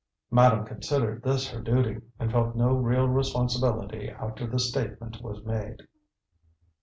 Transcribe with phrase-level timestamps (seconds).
[0.31, 5.83] Madame considered this her duty, and felt no real responsibility after the statement was made.